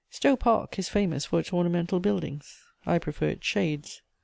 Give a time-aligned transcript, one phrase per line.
[0.09, 4.01] Stowe Park is famous for its ornamental buildings: I prefer its shades.